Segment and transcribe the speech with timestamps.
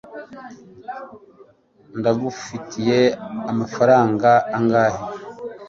[1.99, 2.99] ndagufitiye
[3.51, 5.03] amafaranga angahe